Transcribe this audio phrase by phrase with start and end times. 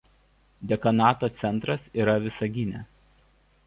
[0.71, 2.79] Dekanato centras yra Visagine.